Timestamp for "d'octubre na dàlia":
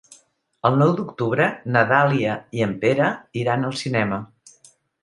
0.99-2.35